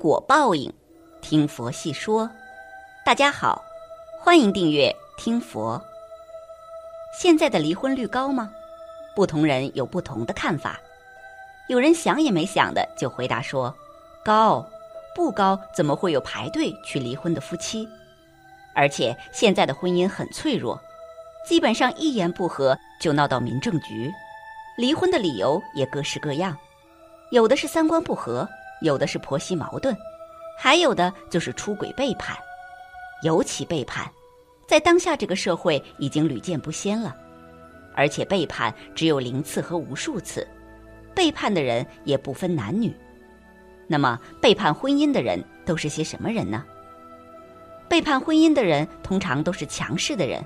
[0.00, 0.72] 果报应，
[1.20, 2.30] 听佛细说。
[3.04, 3.62] 大家好，
[4.18, 5.78] 欢迎订阅听佛。
[7.12, 8.50] 现在的离婚率高吗？
[9.14, 10.80] 不同人有不同的看法。
[11.68, 13.74] 有人想也没想的就回答说
[14.24, 14.66] ：“高，
[15.14, 17.86] 不高，怎么会有排队去离婚的夫妻？
[18.74, 20.80] 而且现在的婚姻很脆弱，
[21.46, 24.10] 基本上一言不合就闹到民政局，
[24.78, 26.56] 离婚的理由也各式各样，
[27.32, 28.48] 有的是三观不合。”
[28.80, 29.96] 有的是婆媳矛盾，
[30.58, 32.36] 还有的就是出轨背叛，
[33.22, 34.10] 尤其背叛，
[34.66, 37.16] 在当下这个社会已经屡见不鲜了，
[37.94, 40.46] 而且背叛只有零次和无数次，
[41.14, 42.94] 背叛的人也不分男女。
[43.86, 46.64] 那么，背叛婚姻的人都是些什么人呢？
[47.88, 50.40] 背叛婚姻的人通常都是强势的人，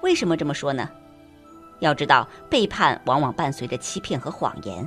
[0.00, 0.90] 为什么这么说呢？
[1.78, 4.86] 要知道，背叛往往伴随着欺骗和谎言。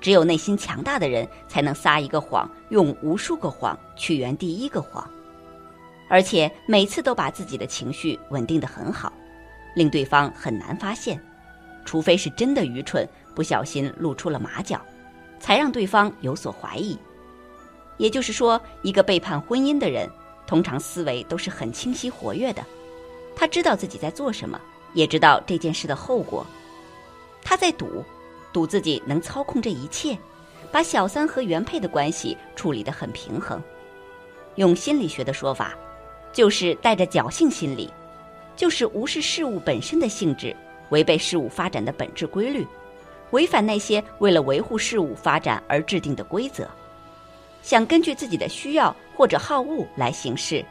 [0.00, 5.08] 只有内心强大的人，才能撒一个谎，用无数个谎去圆第一个谎，
[6.08, 9.12] 而且每次都把自己的情绪稳定的很好，
[9.74, 11.20] 令对方很难发现，
[11.84, 14.80] 除非是真的愚蠢，不小心露出了马脚，
[15.40, 16.96] 才让对方有所怀疑。
[17.96, 20.08] 也就是说，一个背叛婚姻的人，
[20.46, 22.62] 通常思维都是很清晰活跃的，
[23.34, 24.60] 他知道自己在做什么，
[24.92, 26.46] 也知道这件事的后果，
[27.42, 28.04] 他在赌。
[28.56, 30.16] 赌自己能操控这一切，
[30.72, 33.62] 把小三和原配的关系处理得很平衡。
[34.54, 35.74] 用心理学的说法，
[36.32, 37.92] 就是带着侥幸心理，
[38.56, 40.56] 就是无视事物本身的性质，
[40.88, 42.66] 违背事物发展的本质规律，
[43.32, 46.66] 违反那些为了维护事物发展而制定的规则，
[47.60, 50.64] 想根据自己的需要或者好恶来行事，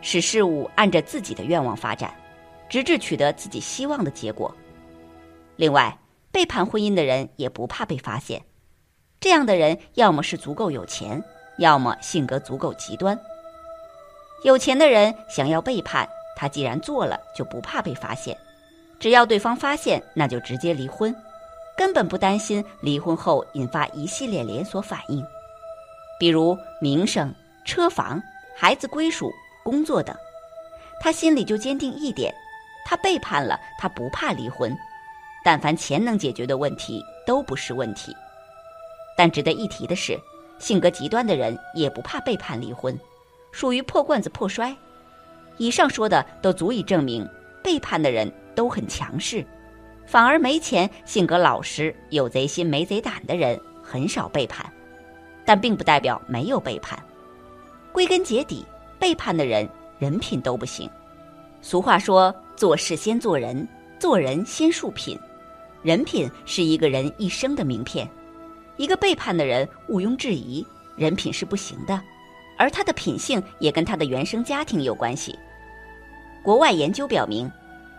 [0.00, 2.14] 使事物按着自己的愿望发展，
[2.66, 4.50] 直至取得自己希望的结果。
[5.56, 5.94] 另外。
[6.32, 8.42] 背叛婚姻的人也不怕被发现，
[9.20, 11.22] 这样的人要么是足够有钱，
[11.58, 13.18] 要么性格足够极端。
[14.44, 18.36] 有钱的人想要背叛，他既然做了，就不怕被发现，
[18.98, 21.14] 只要对方发现，那就直接离婚，
[21.76, 25.22] 根本不担心离婚后引发一系列连锁反应，
[26.18, 27.34] 比如名声、
[27.64, 28.22] 车房、
[28.56, 29.30] 孩子归属、
[29.64, 30.16] 工作等。
[31.00, 32.32] 他心里就坚定一点：
[32.86, 34.74] 他背叛了，他不怕离婚。
[35.50, 38.16] 但凡钱能解决的问题都不是问题，
[39.16, 40.16] 但值得一提的是，
[40.60, 42.96] 性格极端的人也不怕背叛离婚，
[43.50, 44.72] 属于破罐子破摔。
[45.56, 47.28] 以上说的都足以证明，
[47.64, 49.44] 背叛的人都很强势，
[50.06, 54.72] 反而没钱、性格老实、有贼心没贼胆的人很少背叛，
[55.44, 56.96] 但并不代表没有背叛。
[57.90, 58.64] 归根结底，
[59.00, 59.68] 背叛的人
[59.98, 60.88] 人品都不行。
[61.60, 63.66] 俗话说：“做事先做人，
[63.98, 65.18] 做人先树品。”
[65.82, 68.06] 人品是一个人一生的名片，
[68.76, 70.64] 一个背叛的人毋庸置疑，
[70.94, 71.98] 人品是不行的，
[72.58, 75.38] 而他的品性也跟他的原生家庭有关系。
[76.42, 77.50] 国外研究表明，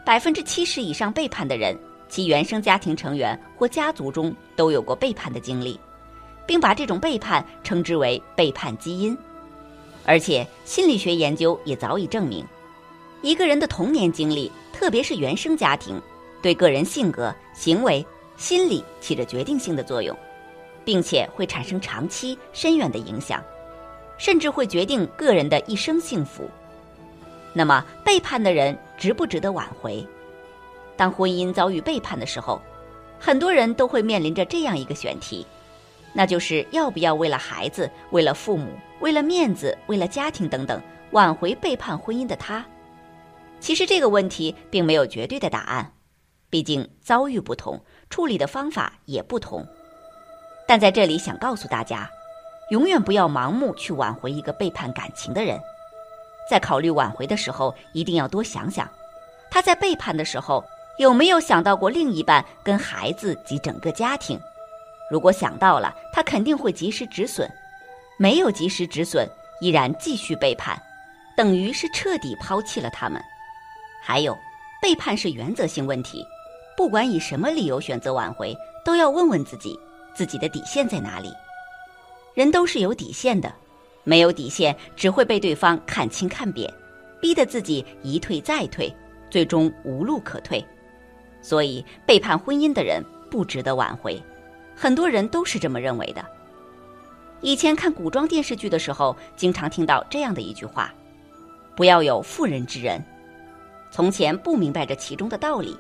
[0.06, 1.76] 百分之七十以上背叛的人，
[2.08, 5.80] 其原生家庭成员或家族中都有过背叛的经历，
[6.46, 9.18] 并把这种背叛称之为背叛基因。
[10.06, 12.46] 而且心理学研究也早已证明，
[13.24, 16.00] 一个人的童年经历，特别是原生家庭。
[16.42, 18.06] 对个人性格、行为、
[18.38, 20.16] 心理起着决定性的作用，
[20.84, 23.44] 并且会产生长期深远的影响，
[24.18, 26.50] 甚至会决定个人的一生幸福。
[27.54, 30.06] 那么，背叛的人值不值得挽回？
[30.96, 32.62] 当婚姻遭遇背叛的时候，
[33.20, 35.46] 很多人都会面临着这样一个选题，
[36.14, 40.82] 那就是要不要为了孩子、为了父母、为了面子、为了家庭等等，
[41.12, 42.66] 挽回背叛婚姻的他。
[43.60, 45.92] 其实这个问题并没有绝对的答案。
[46.52, 47.82] 毕竟遭遇不同，
[48.12, 49.66] 处理的方法也不同。
[50.68, 52.08] 但在这里想告诉大家，
[52.70, 55.60] 永远不要盲目去挽回一个背叛感情的人。
[56.50, 58.88] 在考虑挽回的时候，一定要多想想，
[59.50, 60.64] 他在背叛的时候
[60.98, 64.40] 有没有想到过另一半跟孩子及整个家庭。
[65.10, 67.48] 如果想到了，他肯定会及时止损；
[68.18, 69.26] 没有及时止损，
[69.62, 70.82] 依然继续背叛，
[71.36, 73.22] 等于是彻底抛弃了他们。
[74.02, 74.38] 还有，
[74.82, 76.26] 背叛是原则性问题。
[76.76, 79.80] 不管以什么理由选择挽回，都要问问自己，
[80.14, 81.32] 自己的底线在哪里。
[82.34, 83.54] 人都是有底线的，
[84.04, 86.74] 没有底线只会被对方看轻看扁，
[87.20, 88.94] 逼得自己一退再退，
[89.30, 90.66] 最终无路可退。
[91.42, 94.22] 所以，背叛婚姻的人不值得挽回。
[94.76, 96.26] 很多人都是这么认为的。
[97.42, 100.94] 以前看古装电视剧的时候，经常听到这样的一句话
[101.76, 103.04] ：“不要有妇人之仁。”
[103.92, 105.76] 从前不明白这其中的道理。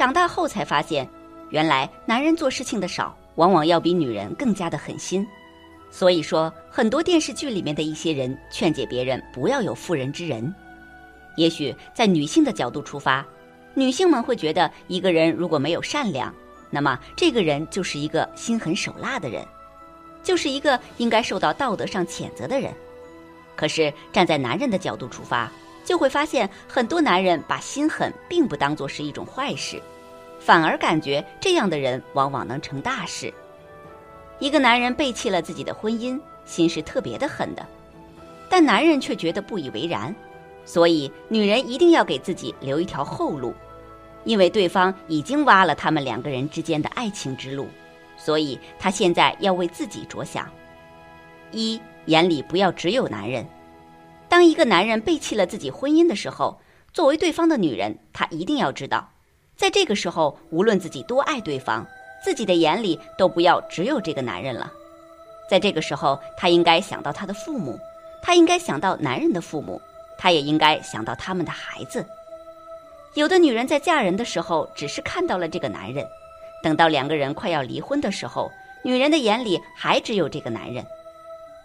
[0.00, 1.06] 长大后才发现，
[1.50, 5.28] 原来男人做事情的少，往往要比女人更加的狠心。
[5.90, 10.54] 所以说，很多电视剧里面的一些人劝解别人不要有妇人之仁。
[11.36, 13.22] 也许在女性的角度出发，
[13.74, 16.34] 女性们会觉得一个人如果没有善良，
[16.70, 19.46] 那么这个人就是一个心狠手辣的人，
[20.22, 22.72] 就是一个应该受到道德上谴责的人。
[23.54, 25.52] 可是站在男人的角度出发，
[25.84, 29.80] 就会发现很多男人把心狠并不当做是一种坏事，
[30.38, 33.32] 反而感觉这样的人往往能成大事。
[34.38, 37.66] 一个男人背弃了自己的婚姻，心是特别的狠的，
[38.48, 40.14] 但男人却觉得不以为然，
[40.64, 43.54] 所以女人一定要给自己留一条后路，
[44.24, 47.68] 因为对方已经挖了他们两个人之间的爱情之路，
[48.16, 50.48] 所以他现在要为自己着想。
[51.52, 53.46] 一眼里不要只有男人，
[54.30, 56.60] 当一个男人背弃了自己婚姻的时候，
[56.94, 59.10] 作为对方的女人，她一定要知道，
[59.56, 61.86] 在这个时候，无论自己多爱对方。
[62.22, 64.70] 自己的眼里都不要只有这个男人了，
[65.48, 67.78] 在这个时候，她应该想到她的父母，
[68.22, 69.80] 她应该想到男人的父母，
[70.18, 72.04] 她也应该想到他们的孩子。
[73.14, 76.06] 有的女人在嫁人的时候只是看到了这个男人，
[76.62, 78.52] 等到两个人快要离婚的时候，
[78.84, 80.84] 女人的眼里还只有这个男人。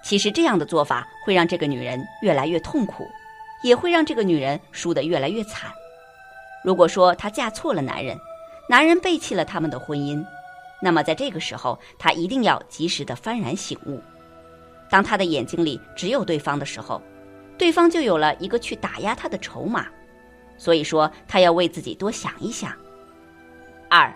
[0.05, 3.09] 其实这样的做法会让这个女人越来越痛苦，
[3.63, 5.71] 也会让这个女人输得越来越惨。
[6.63, 8.15] 如果说她嫁错了男人，
[8.69, 10.23] 男人背弃了他们的婚姻。
[10.79, 13.99] 那么，在这个时候，她一定要及时的幡然醒悟。
[14.91, 17.01] 当他的眼睛里只有对方的时候，
[17.57, 19.87] 对方就有了一个去打压他的筹码。
[20.55, 22.71] 所以说，她要为自己多想一想。
[23.89, 24.13] 二，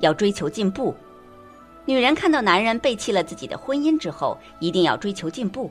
[0.00, 0.94] 要追求进步。
[1.86, 5.70] 女人看到男人背弃了自己的婚姻之后，一定要追求进步，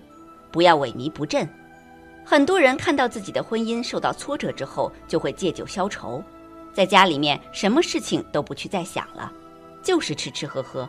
[0.51, 1.47] 不要萎靡不振。
[2.23, 6.23] 很多人看到自己的婚姻受到挫折之后，就会借酒消愁，
[6.71, 9.31] 在家里面什么事情都不去再想了。
[9.81, 10.87] 就是吃吃喝喝。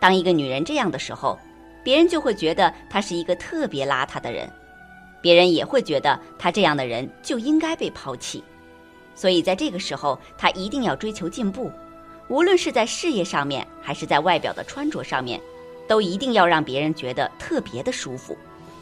[0.00, 1.38] 当一个女人这样的时候，
[1.84, 4.50] 别人就会觉得她是一个特别邋遢的人，
[5.20, 8.42] 别人也会觉得她这样的人就应该被抛弃。
[9.14, 11.70] 所以在这个时候，她一定要追求进步，
[12.30, 15.40] 无论是在事业上面，还是在外表的穿着上面，
[15.88, 18.38] 都一定要让别人觉得特别的舒服，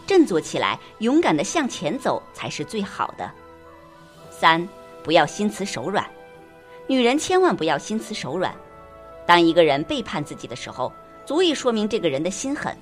[0.06, 3.30] 振作起来，勇敢的向前走才是最好的。
[4.30, 4.68] 三，
[5.02, 6.06] 不要心慈手软，
[6.86, 8.54] 女人千万不要心慈手软。
[9.26, 10.92] 当一个人背叛自己的时候，
[11.24, 12.76] 足以说明这个人的心狠。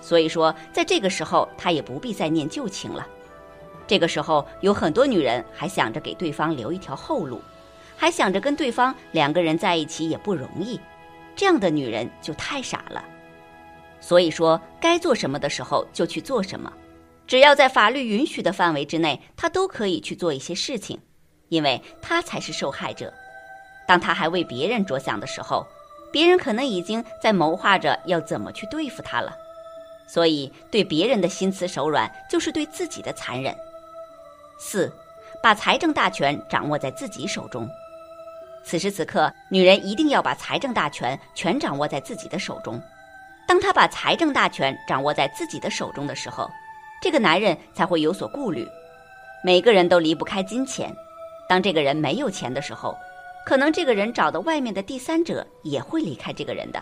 [0.00, 3.06] 所以说，在这个时候，他也不必再念旧情了。
[3.86, 7.40] 这个时候，有很多女人还想着给对方留一条后路，
[8.00, 10.80] 还想着跟对方两个人在一起也不容易。
[11.36, 13.04] 这样的女人就太傻了。
[14.00, 16.72] 所以说，该做什么的时候就去做什么，
[17.26, 20.98] 只要在法律允许的范围之内，她都可以去做一些事情，
[21.50, 23.12] 因为她才是受害者。
[23.86, 25.66] 当她还为别人着想的时候，
[26.10, 29.30] 别人可能已经在谋划着要怎么去对付她了，
[30.08, 33.54] 所以对别人的心慈手软就是对自己的残忍。
[34.58, 34.90] 四，
[35.42, 37.68] 把财政大权掌握在自己手中。
[38.62, 42.80] 此时此刻，女人一定要把财政大权全掌握在自己的手中。
[43.46, 46.48] 当她把财政大权掌握在自己的手中的时候，
[47.02, 48.66] 这个男人才会有所顾虑。
[49.42, 50.94] 每个人都离不开金钱，
[51.48, 52.96] 当这个人没有钱的时候。
[53.46, 56.80] 可能这个人找的外面的第三者也会离开这个人的。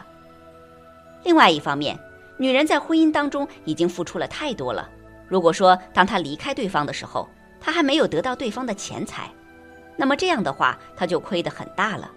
[1.22, 1.96] 另外一方面，
[2.36, 4.90] 女人在婚姻当中已经付出了太多了。
[5.28, 7.26] 如果说当她离开对方的时候，
[7.60, 9.30] 她还没有得到对方的钱财，
[10.00, 12.08] 那么这样的话，他就亏得很大了。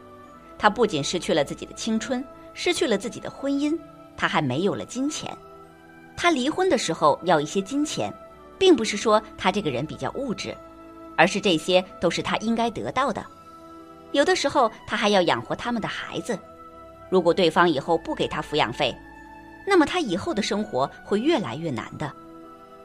[0.57, 2.23] 他不仅失去了自己的青春，
[2.53, 3.75] 失去了自己的婚姻，
[4.15, 5.35] 他还没有了金钱。
[6.15, 8.13] 他离婚的时候要一些金钱，
[8.59, 10.55] 并不是说他这个人比较物质，
[11.17, 13.25] 而是这些都是他应该得到的。
[14.11, 16.37] 有的时候，他还要养活他们的孩子。
[17.09, 18.95] 如果对方以后不给他抚养费，
[19.65, 22.11] 那么他以后的生活会越来越难的。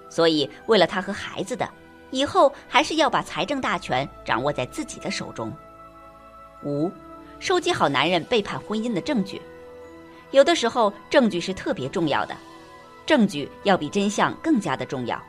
[0.08, 1.68] 所以，为了他和孩子的，
[2.10, 5.52] 以后还是要把财政大权掌握在自己的手中。
[6.62, 6.90] 五，
[7.38, 9.40] 收集好男人背叛婚姻的证据。
[10.30, 12.36] 有的时候，证据是特别重要的，
[13.04, 15.20] 证据要比真相更加的重要。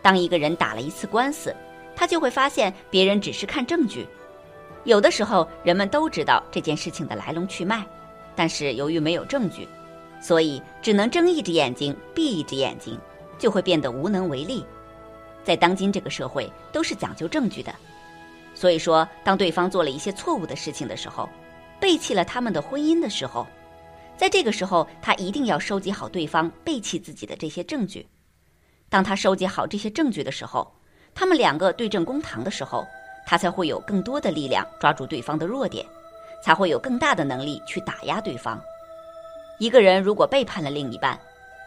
[0.00, 1.54] 当一个人打了一次官司，
[1.94, 4.06] 他就会发现别人只是看证据。
[4.84, 7.84] 有的时候，人们都知道这件事情的来龙去脉，
[8.34, 9.68] 但是由于没有证据，
[10.20, 12.98] 所以只能睁一只眼睛闭一只眼睛，
[13.38, 14.64] 就会变得无能为力。
[15.44, 17.74] 在当今这个社会，都是讲究证据的，
[18.54, 21.28] 所以说，当对方做了一些错误的事情的时候，
[21.80, 23.46] 背弃了他们的婚姻的时候，
[24.16, 28.06] 在这个时候，他一定要收集好对方背弃自己的这些证据。
[28.88, 30.70] 当他收集好这些证据的时候，
[31.14, 32.86] 他们两个对证公堂的时候。
[33.24, 35.86] 他才会有更多的力量抓住对方的弱点，
[36.42, 38.60] 才会有更大的能力去打压对方。
[39.60, 41.16] 一个人如果背叛了另一半，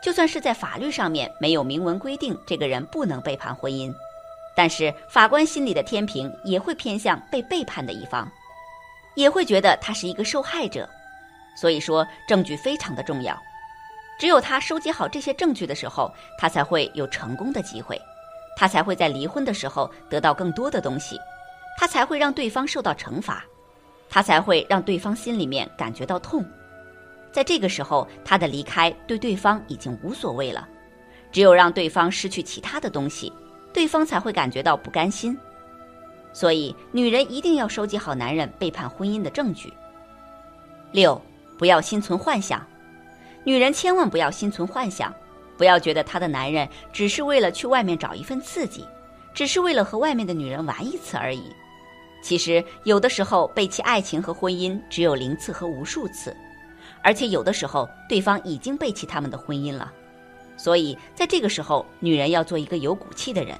[0.06, 3.92] 就算是在法律上面没有明文规定这个人不能背叛婚姻，
[4.56, 8.32] 但是法官心里的天平也会偏向被背叛的一方，
[9.16, 10.88] 也会觉得他是一个受害者。
[11.58, 13.36] 所以说，证据非常的重要。
[14.20, 18.00] 只有他收集好这些证据的时候，他才会有成功的机会，
[18.56, 21.20] 他才会在离婚的时候得到更多的东西，
[21.80, 23.44] 他才会让对方受到惩罚，
[24.08, 26.46] 他才会让对方心里面感觉到痛。
[27.36, 30.66] 在这个时候，他的离开对对方已经无所谓了。
[31.34, 33.30] 只有让对方失去其他的东西，
[33.74, 35.38] 对方才会感觉到不甘心。
[36.32, 39.74] 所以，女人一定要收集好男人背叛婚姻的证据。
[40.94, 41.22] 六，
[41.58, 42.66] 不要心存幻想。
[43.44, 45.14] 女人千万不要心存幻想，
[45.58, 48.88] 不要觉得她的男人只是为了去外面找一份刺激，
[49.34, 51.52] 只是为了和外面的女人玩一次而已。
[52.22, 56.34] 其实，有的时候背弃爱情和婚姻只有零次和无数次。
[57.06, 59.94] 而且有的时候，对方已经背弃他们的婚姻了，
[60.58, 63.56] 所以在这个时候，女人要做一个有骨气的人，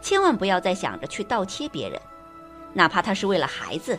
[0.00, 2.00] 千万不要再想着去倒贴别人，
[2.72, 3.98] 哪怕他是为了孩子，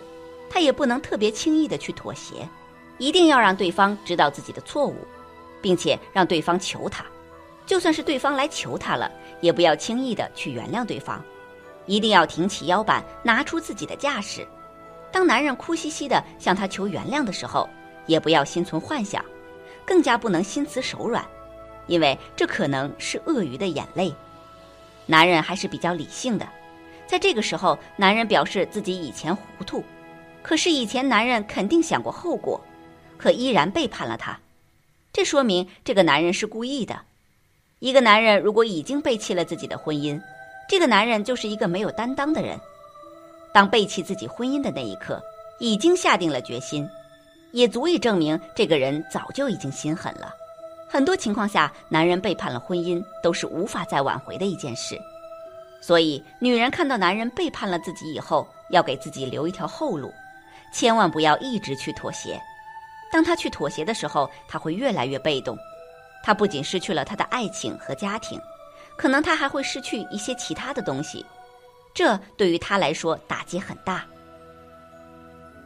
[0.49, 2.49] 她也不能特别轻易的去妥协，
[2.97, 4.95] 一定要让对方知道自己的错误，
[5.61, 7.05] 并且让对方求他，
[7.67, 9.11] 就算是对方来求他了，
[9.41, 11.23] 也不要轻易的去原谅对方，
[11.85, 14.43] 一定要挺起腰板，拿出自己的架势，
[15.11, 17.69] 当男人哭兮兮的向她求原谅的时候。
[18.11, 19.23] 也不要心存幻想，
[19.85, 21.25] 更加不能心慈手软，
[21.87, 24.13] 因为这可能是鳄鱼的眼泪。
[25.05, 26.45] 男人还是比较理性的，
[27.07, 29.81] 在这个时候，男人表示自己以前糊涂，
[30.43, 32.59] 可是以前男人肯定想过后果，
[33.17, 34.37] 可依然背叛了他，
[35.13, 36.99] 这说明这个男人是故意的。
[37.79, 40.21] 一个男人如果已经背弃了自己的婚姻，
[40.67, 42.59] 这个男人就是一个没有担当的人。
[43.53, 45.21] 当背弃自己婚姻的那一刻，
[45.59, 46.87] 已经下定了决心。
[47.51, 50.33] 也足以证明这个人早就已经心狠了。
[50.89, 54.99] 很多情况下，男人背叛了婚姻都是无法再挽回的一件事。
[55.81, 60.13] 所以，女人看到男人背叛了自己以后，要给自己留一条后路，
[60.73, 62.39] 千万不要一直去妥协。
[63.11, 65.57] 当他去妥协的时候，他会越来越被动。
[66.23, 68.39] 他不仅失去了他的爱情和家庭，
[68.95, 71.25] 可能他还会失去一些其他的东西，
[71.95, 74.05] 这对于他来说打击很大。